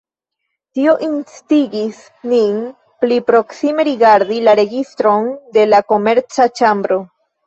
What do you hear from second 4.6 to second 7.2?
registron de la Komerca ĉambro.